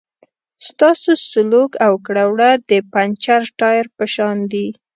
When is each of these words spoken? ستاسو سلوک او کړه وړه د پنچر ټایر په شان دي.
ستاسو 0.67 1.11
سلوک 1.29 1.71
او 1.85 1.93
کړه 2.05 2.23
وړه 2.31 2.51
د 2.69 2.71
پنچر 2.91 3.41
ټایر 3.59 3.85
په 3.97 4.05
شان 4.13 4.37
دي. 4.51 4.67